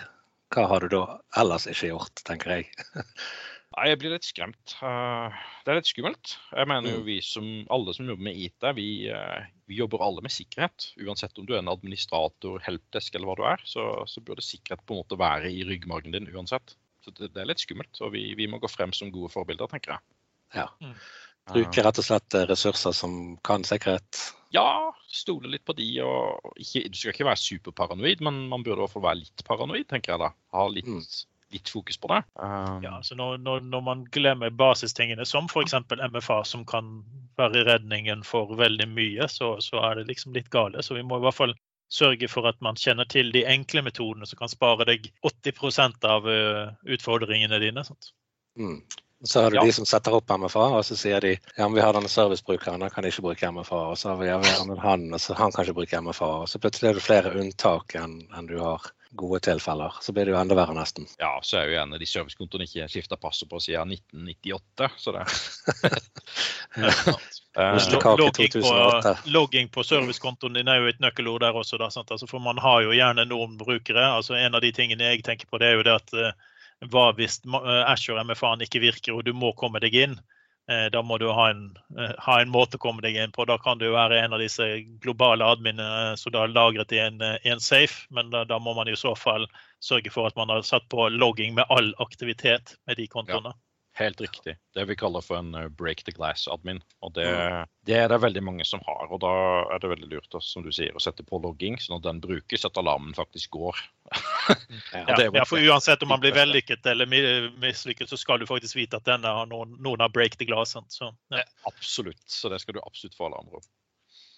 [0.54, 1.06] hva har du da
[1.42, 2.70] ellers ikke gjort, tenker jeg.
[3.78, 4.74] Nei, jeg blir litt skremt.
[4.84, 6.34] Eh, det er litt skummelt.
[6.52, 7.06] Jeg mener jo Mm.
[7.08, 10.90] vi som, alle som jobber med IT, vi, eh, vi jobber alle med sikkerhet.
[11.00, 14.84] Uansett om du er en administrator, helpdesk eller hva du er, så, så burde sikkerhet
[14.86, 16.76] på en måte være i ryggmargen din uansett.
[17.02, 19.68] Så det, det er litt skummelt, og vi, vi må gå frem som gode forbilder,
[19.72, 20.00] tenker jeg.
[20.54, 20.68] Ja.
[20.84, 20.94] Mm.
[21.52, 24.20] Bruke rett og slett eh, ressurser som kan sikkerhet.
[24.52, 25.88] Ja, stole litt på de.
[26.04, 29.44] og ikke, Du skal ikke være superparanoid, men man burde i hvert fall være litt
[29.48, 30.34] paranoid, tenker jeg da.
[30.52, 31.02] Ha litt, Mm.
[31.54, 32.22] Litt fokus på det.
[32.36, 35.76] Um, Ja, så når, når, når man glemmer basistingene, som f.eks.
[35.92, 37.04] MFA, som kan
[37.38, 40.84] være redningen for veldig mye, så, så er det liksom litt gale.
[40.84, 41.56] Så vi må i hvert fall
[41.92, 46.28] sørge for at man kjenner til de enkle metodene som kan spare deg 80% av
[46.32, 47.84] eh, utfordringene dine.
[47.84, 48.14] Sant?
[48.60, 48.80] Mm.
[49.24, 49.66] Så har du Ja.
[49.66, 52.82] de som setter opp MFA, og så sier de ja, men vi har denne servicebrukeren,
[52.82, 53.82] han kan ikke bruke MFA.
[53.92, 56.32] Og så har vi, ja, vi har han, og så han kan ikke bruke MFA.
[56.42, 59.94] Og så plutselig er det flere unntak enn enn du har gode tilfeller.
[60.02, 61.08] Så blir det jo enda verre, nesten.
[61.20, 65.12] ja, så er jo en av de servicekontoene ikke skifta passord på siden 1998, så
[65.16, 65.32] det er.
[68.18, 71.78] Logging på, logging på servicekontoen din er jo et nøkkelord der også.
[71.82, 72.12] Da, sant?
[72.12, 74.06] Altså, for man har jo gjerne noen brukere.
[74.16, 76.32] altså En av de tingene jeg tenker på, det er jo det at eh,
[76.92, 80.16] hva hvis ma- eh, Azure MFA-en ikke virker og du må komme deg inn?
[80.70, 83.46] Eh, Da må du ha en, eh, ha en måte å komme deg inn på.
[83.46, 84.68] Da kan du være en av disse
[85.02, 88.76] globale adminene som da er lagret i en, eh, en safe, men da, da må
[88.76, 89.48] man i så fall
[89.82, 93.54] sørge for at man har satt på logging med all aktivitet med de kontoene.
[94.02, 94.56] Helt riktig.
[94.76, 96.82] Det vi kaller for en eh, break the glass-admin.
[97.06, 97.26] Og det,
[97.88, 99.08] det er det veldig mange som har.
[99.14, 99.32] Og da
[99.76, 102.66] er det veldig lurt som du sier, å sette på logging, sånn at den brukes,
[102.68, 103.82] at alarmen faktisk går.
[104.92, 105.06] Ja.
[105.08, 108.48] Ja, det ja, for uansett om man blir vellykket eller mi- mislykket, så skal du
[108.50, 110.74] faktisk vite at denne har noen, noen har break the glass.
[110.76, 110.92] sant?
[110.92, 111.44] Så, ja.
[111.70, 112.20] Absolutt.
[112.28, 113.68] Så det skal du absolutt få alarmer om.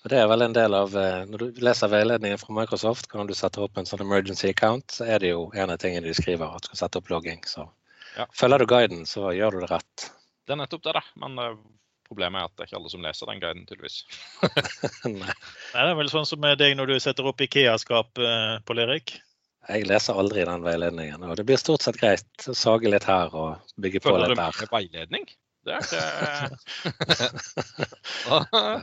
[0.04, 3.26] Og det er vel en del av, eh, Når du leser veiledningen fra Microsoft, kan
[3.30, 6.14] du sette opp en sånn emergency account, så er det jo en av tingene de
[6.18, 7.40] skriver, at du skal sette opp logging.
[7.48, 7.64] Så
[8.18, 8.28] Ja.
[8.36, 10.12] følger du guiden, så gjør du det rett.
[10.44, 11.04] Det er nettopp det, da.
[11.24, 11.58] Men uh,
[12.08, 13.98] problemet er at det er ikke alle som leser den guiden, tydeligvis.
[15.08, 15.14] Nei.
[15.24, 15.36] Nei,
[15.74, 19.08] Det er vel sånn som med deg når du setter opp Ikea-skap, uh, på Erik.
[19.64, 23.32] Jeg leser aldri den veiledningen, og det blir stort sett greit å sage litt her
[23.32, 23.50] og
[23.80, 24.52] bygge på litt Følger Føler du der.
[24.60, 25.26] med veiledning?
[25.64, 26.04] Det er ikke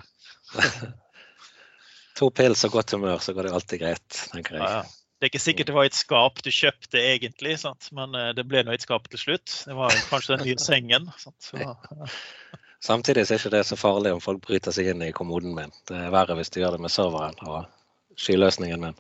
[2.21, 4.65] To pils og godt humør, så går det alltid greit, tenker jeg.
[4.65, 5.00] Ja, ja.
[5.21, 7.91] Det er ikke sikkert det var et skap du kjøpte egentlig, sant?
[7.93, 9.53] men eh, det ble nå et skap til slutt.
[9.69, 11.11] Det var kanskje den nye sengen.
[11.21, 11.75] Så, ja.
[12.89, 15.75] Samtidig så er ikke det så farlig om folk bryter seg inn i kommoden min.
[15.91, 17.69] Det er verre hvis de gjør det med serveren og
[18.17, 18.97] skyløsningen min.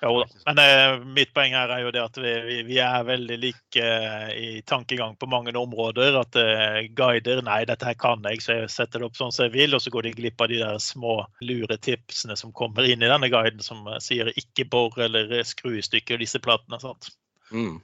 [0.00, 0.26] Jo da.
[0.48, 3.82] Men eh, mitt poeng her er jo det at vi, vi, vi er veldig like
[3.84, 6.16] eh, i tankegang på mange områder.
[6.22, 9.44] At eh, guider Nei, dette her kan jeg, så jeg setter det opp sånn som
[9.48, 9.76] jeg vil.
[9.76, 13.12] Og så går de glipp av de der små lure tipsene som kommer inn i
[13.12, 16.80] denne guiden, som eh, sier ikke bor eller skru i stykker disse platene.
[16.80, 17.12] sant?
[17.52, 17.78] Mm.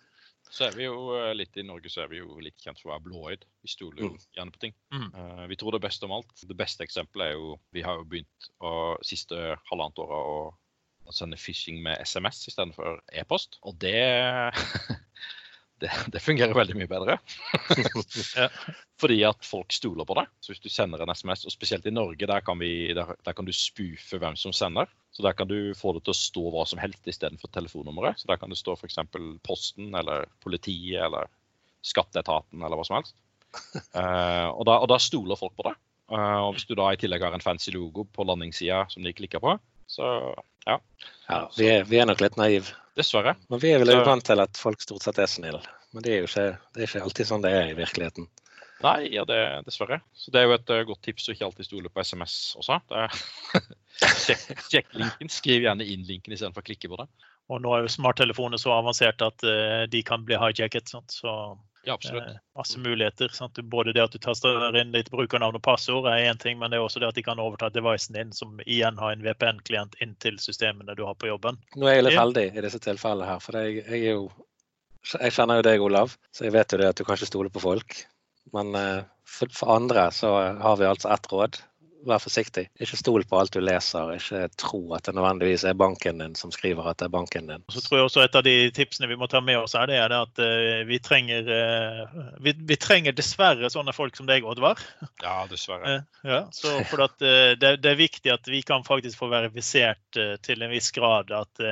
[0.57, 2.89] Så er vi jo eh, litt i Norge så er vi jo litt kjent for
[2.89, 3.43] å være blåøyd.
[3.67, 4.21] Vi stoler jo Mm.
[4.39, 4.75] gjerne på ting.
[4.95, 5.09] Mm.
[5.13, 6.33] Eh, vi tror det beste om alt.
[6.49, 8.73] Det beste eksempelet er jo Vi har jo begynt å
[9.05, 10.55] siste halvannet året å,
[11.09, 13.59] å sende phishing med SMS istedenfor e-post.
[13.67, 13.95] Og det,
[15.83, 17.19] det Det fungerer veldig mye bedre.
[19.01, 20.27] Fordi at folk stoler på det.
[20.41, 23.37] Så hvis du sender en SMS, og spesielt i Norge, der kan, vi, der, der
[23.37, 24.89] kan du spoofe hvem som sender.
[25.13, 28.21] Så der kan du få det til å stå hva som helst istedenfor telefonnummeret.
[28.21, 29.01] Så der kan det stå f.eks.
[29.47, 31.31] Posten eller politiet eller
[31.87, 33.17] Skatteetaten eller hva som helst.
[33.95, 35.77] Uh, og, da, og da stoler folk på det.
[36.11, 39.15] Uh, og hvis du da i tillegg har en fancy logo på landingssida som de
[39.17, 39.57] klikker på,
[39.91, 40.07] så
[40.67, 40.81] ja.
[41.27, 42.75] Ja, vi er, vi er nok litt naive.
[42.97, 43.35] Dessverre.
[43.53, 45.61] Men vi er vel vant til at folk stort sett er snille.
[45.95, 48.29] Men det er jo ikke, det er ikke alltid sånn det er i virkeligheten.
[48.85, 50.01] Nei, ja, det, dessverre.
[50.17, 52.79] Så det er jo et uh, godt tips å ikke alltid stole på SMS også.
[53.97, 55.31] Sjekk, sjekk linken.
[55.33, 57.07] Skriv gjerne inn linken istedenfor å klikke på det.
[57.49, 60.93] Og nå er jo smarttelefoner så avanserte at uh, de kan bli hijacket.
[60.93, 61.33] Sånt, Så
[61.87, 62.25] Ja, absolutt.
[62.27, 63.29] eh, masse muligheter.
[63.29, 63.59] Sant?
[63.63, 66.81] Både det at du taster inn ditt brukernavn og passord er én ting, men det
[66.81, 70.17] er også det at de kan overta devicen din, som igjen har en VPN-klient inn
[70.19, 71.61] til systemene du har på jobben.
[71.79, 74.27] Nå er jeg litt heldig i disse tilfellene her, for jeg, jeg er jo
[75.07, 77.51] Jeg kjenner jo deg, Olav, så jeg vet jo det at du kan ikke stole
[77.55, 78.01] på folk.
[78.51, 81.61] Men eh, for, for andre så har vi altså ett råd.
[82.07, 82.69] Vær forsiktig.
[82.79, 84.13] Ikke stol på alt du leser.
[84.15, 87.65] Ikke tro at det nødvendigvis er banken din som skriver at det er banken din.
[87.73, 89.97] Så tror jeg også Et av de tipsene vi må ta med oss, her, det
[89.99, 94.47] er det at eh, vi trenger eh, vi, vi trenger dessverre sånne folk som deg,
[94.47, 94.79] Oddvar.
[95.25, 95.97] Ja, dessverre.
[95.97, 100.19] Eh, Ja, så for at, det, det er viktig at vi kan faktisk få verifisert
[100.43, 101.63] til en viss grad at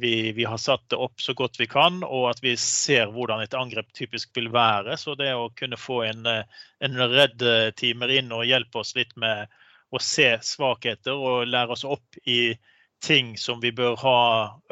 [0.00, 3.44] vi, vi har satt det opp så godt vi kan, og at vi ser hvordan
[3.44, 4.96] et angrep typisk vil være.
[4.96, 7.44] Så det å kunne få en, en redd
[7.76, 9.52] timer inn og hjelpe oss litt med
[9.90, 12.54] å se svakheter og lære oss opp i
[13.00, 14.20] ting som vi bør ha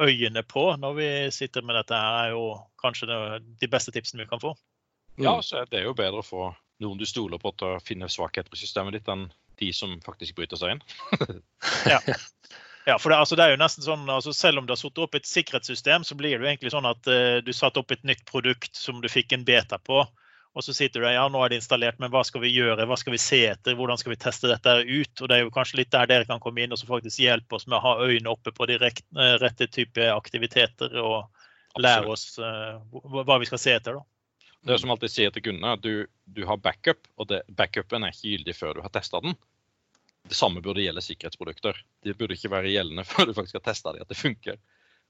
[0.05, 2.43] øyene på når vi sitter med dette, her, er jo
[2.81, 3.19] kanskje det,
[3.61, 4.53] de beste tipsene vi kan få.
[5.19, 8.55] Ja, så er jo bedre å få noen du stoler på til å finne svakheter
[8.55, 9.27] i systemet ditt, enn
[9.59, 10.83] de som faktisk bryter seg inn.
[12.87, 14.97] Ja, for det, altså, det er jo nesten sånn, altså, Selv om du har satt
[15.03, 18.05] opp et sikkerhetssystem, så blir det jo egentlig sånn at uh, du satte opp et
[18.07, 19.99] nytt produkt som du fikk en beta på.
[20.57, 22.87] Og så sitter du der, ja nå er det installert, men hva skal vi gjøre,
[22.89, 25.21] hva skal vi se etter, hvordan skal vi teste dette ut?
[25.21, 27.59] Og Det er jo kanskje litt der dere kan komme inn og så faktisk hjelpe
[27.59, 31.29] oss med å ha øynene oppe på de eh, rette type aktiviteter og
[31.79, 33.99] lære oss eh, hva vi skal se etter.
[33.99, 34.49] da.
[34.65, 38.15] Det er som alltid sier til kundene, du, du har backup, og det, backupen er
[38.15, 39.37] ikke gyldig før du har testa den.
[40.27, 41.79] Det samme burde gjelde sikkerhetsprodukter.
[42.03, 44.59] De burde ikke være gjeldende før du faktisk har testa dem, at det funker.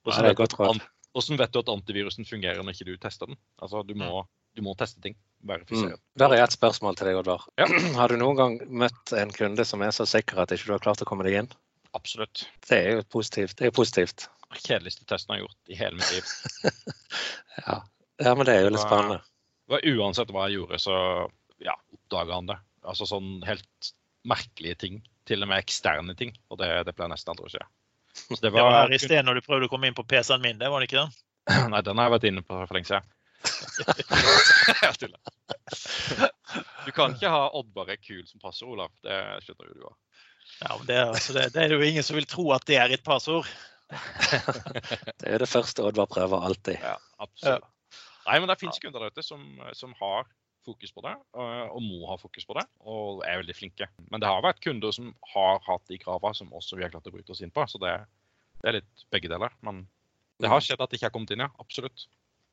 [0.06, 3.40] Hvordan vet, vet du at antivirusen fungerer når ikke du tester den?
[3.58, 4.24] Altså, du må,
[4.56, 5.18] du må teste ting.
[5.48, 5.96] Verifisere.
[5.96, 6.04] Mm.
[6.20, 7.46] Der er et spørsmål til deg, Oddvar.
[7.60, 7.68] Ja.
[8.00, 10.84] Har du noen gang møtt en kunde som er så sikker at ikke du har
[10.84, 11.50] klart å komme deg inn?
[11.98, 12.46] Absolutt.
[12.68, 13.56] Det er jo positivt.
[13.58, 14.28] Det er jo positivt.
[14.58, 16.34] Kjedeligste testen jeg har gjort i hele mitt liv.
[17.60, 17.82] Ja.
[18.24, 19.18] ja, men det er jo litt spennende.
[19.68, 20.94] Det var Uansett hva jeg gjorde, så
[21.60, 22.56] ja, oppdaga han det.
[22.88, 23.90] Altså sånn helt
[24.30, 25.02] merkelige ting.
[25.28, 26.32] Til og med eksterne ting.
[26.48, 27.66] Og det, det pleier nesten aldri å skje.
[28.22, 30.08] Så det Det var var, her i sted når du prøvde å komme inn på
[30.08, 31.18] PC-en min, det var det ikke den?
[31.74, 33.12] Nei, den har jeg vært inne på for lenge siden.
[34.84, 35.20] Jeg tuller.
[36.86, 38.94] Du kan ikke ha Oddvar er kul som passord, Olav.
[39.06, 39.98] Det skjønner jo du òg.
[40.60, 42.96] Ja, men det, altså, det, det er jo ingen som vil tro at det er
[42.96, 43.48] et passord.
[45.20, 46.78] Det er det første Oddvar prøver alltid.
[46.78, 47.66] Ja, absolutt.
[48.28, 49.42] Nei, men det finnes kunder der ute som,
[49.74, 50.28] som har
[50.68, 53.88] fokus på det, og, må ha fokus på det, og er veldig flinke.
[54.12, 57.10] Men det har vært kunder som har hatt de kravene som også vi har klart
[57.10, 57.66] å bryte oss inn på.
[57.70, 57.96] Så det,
[58.62, 59.56] det er litt begge deler.
[59.66, 59.88] Men
[60.40, 61.50] det har skjedd at det ikke har kommet inn, ja.
[61.64, 62.06] Absolutt.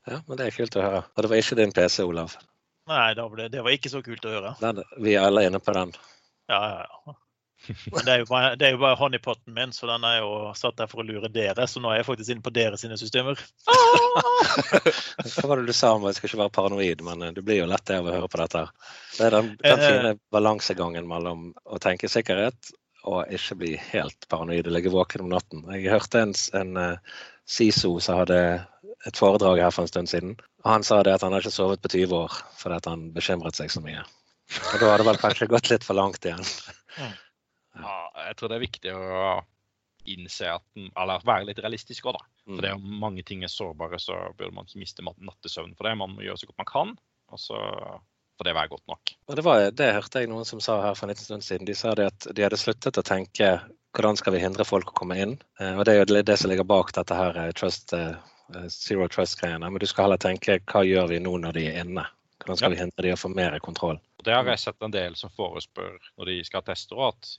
[0.07, 1.05] Ja, men det er kult å høre.
[1.17, 2.37] Og det var ikke din PC, Olav.
[2.87, 4.53] Nei, det, det var ikke så kult å høre.
[4.63, 5.91] Den, vi er alle inne på den.
[6.51, 7.17] Ja, ja, ja.
[7.91, 10.53] Men det er, jo bare, det er jo bare honeypotten min, så den er jo
[10.55, 11.65] satt der for å lure dere.
[11.67, 13.41] Så nå er jeg faktisk inne på dere sine systemer.
[15.27, 17.59] Hva var det du sa om jeg skal ikke være paranoid, men eh, du blir
[17.63, 18.63] jo lett av å høre på dette.
[19.17, 19.87] Det er den, den Eh.
[19.91, 22.71] fine balansegangen mellom å tenke sikkerhet
[23.07, 25.65] og ikke bli helt paranoid og ligge våken om natten.
[25.75, 28.39] Jeg hørte en, s- en eh, SISO som hadde
[29.07, 30.37] et foredrag her for en stund siden.
[30.65, 33.11] og Han sa det at han har ikke sovet på 20 år fordi at han
[33.15, 34.03] bekymret seg så mye.
[34.47, 36.43] Og da hadde det vel kanskje gått litt for langt igjen.
[37.77, 37.95] Ja,
[38.29, 39.37] jeg tror det er viktig å
[40.07, 42.27] innse at eller være litt realistisk òg, da.
[42.47, 45.89] For det er mange ting er sårbare, så burde man ikke miste nattesøvnen nattesøvn for
[45.89, 45.97] det.
[45.99, 46.93] Man må gjøre så godt man kan,
[47.35, 47.59] og så
[48.39, 49.13] får det være godt nok.
[49.27, 51.67] Og det, var, det hørte jeg noen som sa her for en liten stund siden.
[51.67, 53.51] De sa det at de hadde sluttet å tenke
[53.97, 55.35] hvordan skal vi hindre folk å komme inn.
[55.59, 58.15] Eh, Og det er jo det som ligger bak dette her eh, trust, eh,
[58.71, 59.71] zero trust-greiene.
[59.71, 62.05] Men du skal heller tenke hva gjør vi nå når de er inne?
[62.43, 63.99] Hvordan skal vi hindre de å få mer kontroll?
[64.23, 67.37] Det har jeg sett en del som forespør når de skal teste og at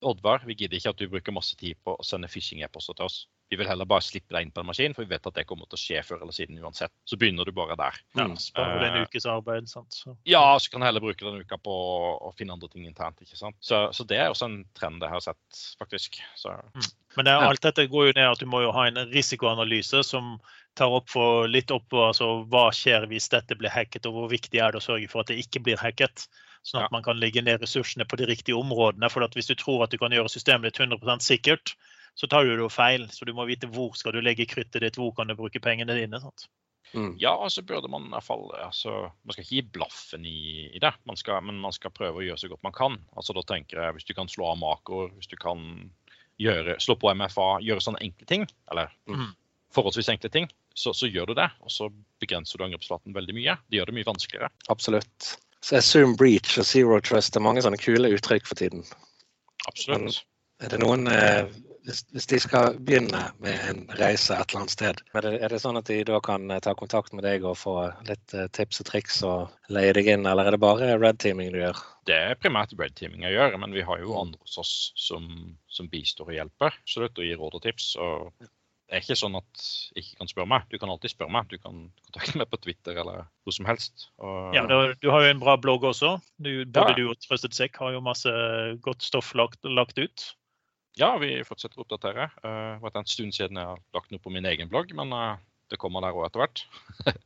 [0.00, 3.18] Oddvar, vi gidder ikke at du bruker masse tid på å sende phishing-e-poster til oss.
[3.50, 5.42] Vi vil heller bare slippe deg inn på en maskin, for vi vet at det
[5.48, 6.92] kommer til å skje før eller siden uansett.
[7.04, 7.96] Så begynner du bare der.
[8.14, 8.36] Ja, Mm.
[8.38, 9.68] Sparer en Eh, ukes arbeid.
[9.68, 9.90] Sant?
[9.92, 10.16] Så.
[10.24, 11.74] Ja, så kan du heller bruke den uka på
[12.22, 13.18] å finne andre ting internt.
[13.20, 13.56] ikke sant?
[13.60, 16.20] Så, så det er også en trend jeg har sett, faktisk.
[16.36, 16.54] Så
[17.16, 20.38] Men det, alt dette går jo ned at du må jo ha en risikoanalyse som
[20.76, 24.60] tar opp for, litt opp altså, hva skjer hvis dette blir hacket, og hvor viktig
[24.62, 26.28] er det å sørge for at det ikke blir hacket.
[26.62, 26.92] Sånn at Ja.
[26.92, 29.10] man kan legge ned ressursene på de riktige områdene.
[29.10, 31.74] For at hvis du tror at du kan gjøre systemet ditt 100 sikkert,
[32.14, 33.06] så tar du det jo feil.
[33.12, 35.96] Så du må vite hvor skal du legge kruttet ditt, hvor kan du bruke pengene
[35.98, 36.20] dine.
[36.22, 36.48] Sant?
[36.94, 37.14] Mm.
[37.22, 38.90] ja, så burde man i hvert fall altså,
[39.22, 42.24] Man skal ikke gi blaffen i, i det, man skal, men man skal prøve å
[42.24, 42.96] gjøre så godt man kan.
[43.14, 45.62] Altså Da tenker jeg hvis du kan slå av makroer, hvis du kan
[46.40, 49.28] gjøre, slå på MFA, gjøre sånne enkle ting, eller mm.
[49.76, 51.50] forholdsvis enkle ting, så, så gjør du det.
[51.62, 51.90] Og så
[52.22, 53.56] begrenser du angrepsflaten veldig mye.
[53.68, 54.50] Det gjør det mye vanskeligere.
[54.72, 55.34] Absolutt.
[55.60, 58.86] Så Assume breach og zero trust det er mange sånne kule uttrykk for tiden.
[59.68, 60.22] Absolutt.
[60.64, 61.44] Er det noen eh,
[61.90, 65.52] hvis, hvis de skal begynne med en reise et eller annet sted, er det, er
[65.52, 67.74] det sånn at de da kan eh, ta kontakt med deg og få
[68.08, 71.50] litt eh, tips og triks og leie deg inn, eller er det bare red teaming
[71.54, 71.82] du gjør?
[72.08, 75.26] Det er primært red teaming jeg gjør, men vi har jo andre hos oss som,
[75.70, 76.80] som bistår og hjelper.
[76.86, 77.92] Absolutt, og gir råd og tips.
[78.00, 78.48] og
[78.90, 79.60] det er ikke sånn at
[79.94, 80.64] du ikke kan spørre meg.
[80.66, 81.46] Du kan alltid spørre meg.
[81.46, 84.08] Du kan kontakte meg på Twitter eller hvor som helst.
[84.18, 86.16] Og, Ja, du, du har jo en bra blogg også.
[86.42, 86.96] Du, både Ja.
[86.98, 88.32] du og Trøstet Sekk har jo masse
[88.82, 90.24] godt stoff lagt, lagt ut.
[90.98, 92.30] Ja, vi fortsetter å oppdatere.
[92.42, 95.12] Uh, det var en stund siden jeg har lagt noe på min egen blogg, men
[95.14, 95.36] eh,
[95.70, 96.64] det kommer der òg etter hvert.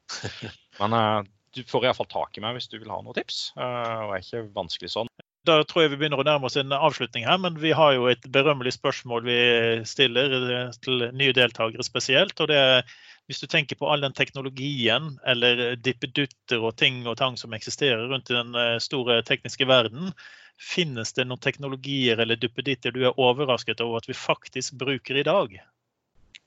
[0.81, 1.21] men eh,
[1.57, 3.47] du får iallfall tak i meg hvis du vil ha noen tips.
[3.57, 5.11] og og er ikke vanskelig sånn.
[5.45, 8.09] Da tror jeg vi begynner å nærme oss en avslutning her, men vi har jo
[8.09, 9.41] et berømmelig spørsmål vi
[9.89, 10.39] stiller
[10.85, 12.41] til nye deltakere spesielt.
[12.41, 12.95] og det er
[13.29, 18.11] hvis du tenker på all den teknologien eller dippedutter og ting og tang som eksisterer
[18.11, 20.13] rundt i den store tekniske verden,
[20.61, 25.27] finnes det noen teknologier eller duppeditter du er overrasket over at vi faktisk bruker i
[25.27, 25.57] dag?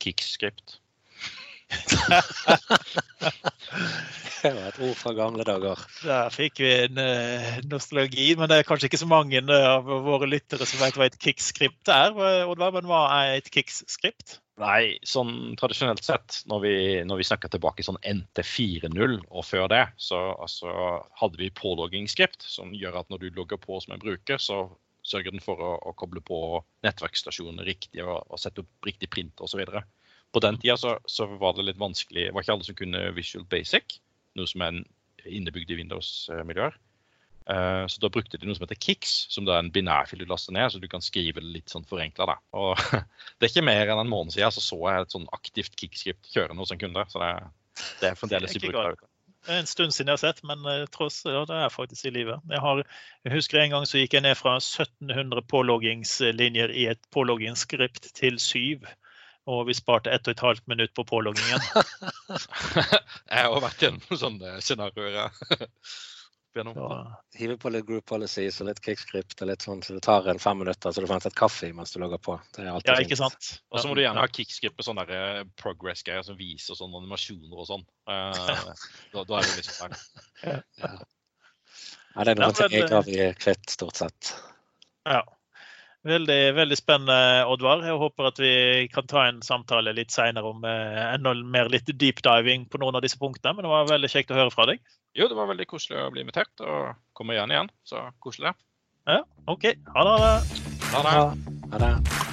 [0.04, 0.80] Kickscript.
[4.38, 5.82] Det var et ord fra gamle dager.
[6.04, 9.88] Der fikk vi en uh, nostalgi, men det er kanskje ikke så mange eh, av
[10.06, 12.14] våre lyttere som vet hva et kickskript er.
[12.46, 14.40] Oddvar, men hva er et kickskript?
[14.58, 19.68] Nei, sånn tradisjonelt sett, når vi, når vi snakker tilbake sånn NT 4.0 og før
[19.70, 20.72] det, så altså,
[21.20, 24.64] hadde vi påloggingsskript, som gjør at når du logger på som en bruker, så
[25.06, 26.40] sørger den for å, å koble på
[26.86, 29.62] nettverkstasjoner riktig og, og sette opp riktig print osv.
[30.34, 32.28] På den tida så, så, var det litt vanskelig.
[32.28, 34.00] Det var ikke alle som kunne Visual Basic,
[34.38, 34.82] noe som er
[35.28, 36.78] innebygd i Windows-miljøer.
[37.48, 40.28] Uh, så da brukte de noe som heter Kix, som da er en binærfil du
[40.28, 42.36] laster ned, så du kan skrive det litt sånn forenkla.
[42.60, 42.74] Og
[43.38, 46.34] det er ikke mer enn en måned siden så, så jeg et sånn aktivt Kix-skript
[46.34, 47.06] kjørende hos en kunde.
[47.12, 47.30] Så det,
[48.02, 49.10] det er fremdeles i bruk der ute.
[49.48, 52.44] En stund siden jeg har sett, men uh, tross ja, det er faktisk i livet.
[52.52, 52.84] Jeg, har,
[53.24, 58.42] jeg, husker en gang så gikk jeg ned fra 1700 påloggingslinjer i et påloggingsskript til
[58.44, 58.84] syv.
[59.48, 61.64] Og vi sparte ett og et halvt minutt på påloggingen.
[63.32, 65.22] jeg har vært gjennom sånne scenarioer.
[65.22, 65.30] Ja.
[67.38, 70.40] Hive på litt group policies og litt kickscript og litt sånn, så det tar en
[70.42, 72.38] fem minutter så du får et kaffe mens du logger på.
[72.56, 73.50] Det er alltid ja, ikke sant.
[73.70, 77.54] Og så må du gjerne ha kickscript med sånne uh, progress-greier som viser sånne animasjoner
[77.62, 77.86] og sånn.
[78.10, 78.74] Uh,
[79.14, 80.02] da, da, er det liksom ferdig.
[80.42, 80.58] Ja.
[80.82, 80.94] ja.
[82.16, 84.34] ja, det er noen ting jeg har vi kvitt, stort sett.
[85.08, 85.22] Ja.
[86.08, 87.82] Veldig, veldig spennende, Oddvar.
[87.84, 88.52] Jeg håper at vi
[88.94, 92.96] kan ta en samtale litt seinere om eh, enda mer litt deep diving på noen
[92.96, 93.58] av disse punktene.
[93.58, 94.80] Men det var veldig kjekt å høre fra deg.
[95.18, 97.74] Jo, det var veldig koselig å bli invitert, og komme igjen igjen.
[97.88, 98.56] Så koselig.
[99.08, 99.68] Ja, OK.
[99.98, 100.32] Ha det.
[100.94, 101.20] Ha det.
[101.74, 102.27] Ha det.